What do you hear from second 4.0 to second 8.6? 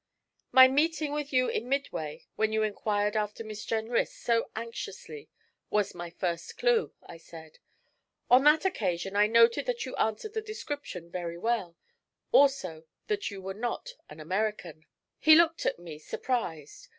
so anxiously, was my first clue,' I said. 'On